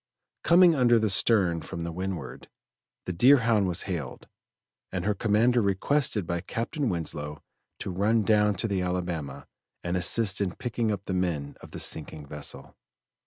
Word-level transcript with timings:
Coming 0.43 0.73
under 0.73 0.97
the 0.97 1.11
stern 1.11 1.61
from 1.61 1.81
the 1.81 1.91
windward, 1.91 2.49
the 3.05 3.13
Deerhound 3.13 3.67
was 3.67 3.83
hailed, 3.83 4.27
and 4.91 5.05
her 5.05 5.13
commander 5.13 5.61
requested 5.61 6.25
by 6.25 6.41
Captain 6.41 6.89
Winslow 6.89 7.43
to 7.77 7.91
run 7.91 8.23
down 8.23 8.55
to 8.55 8.67
the 8.67 8.81
Alabama 8.81 9.45
and 9.83 9.95
assist 9.95 10.41
in 10.41 10.55
picking 10.55 10.91
up 10.91 11.05
the 11.05 11.13
men 11.13 11.55
of 11.61 11.69
the 11.69 11.79
sinking 11.79 12.25
vessel. 12.25 12.75